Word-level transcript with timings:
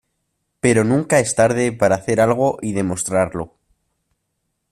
pero 0.63 0.83
nunca 0.83 1.19
es 1.19 1.35
tarde 1.35 1.71
para 1.71 1.93
hacer 1.97 2.21
algo 2.21 2.57
y 2.63 2.71
demostrarlo. 2.71 3.53